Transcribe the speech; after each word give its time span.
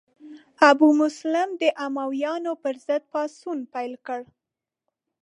ابو 0.69 0.87
مسلم 1.01 1.49
د 1.61 1.63
امویانو 1.85 2.51
پر 2.63 2.75
ضد 2.85 3.03
پاڅون 3.11 3.59
پیل 3.73 3.93
کړ. 4.07 4.21